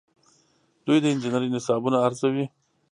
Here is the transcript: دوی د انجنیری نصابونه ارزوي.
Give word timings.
دوی 0.85 0.97
د 1.01 1.05
انجنیری 1.13 1.49
نصابونه 1.55 1.97
ارزوي. 2.07 2.45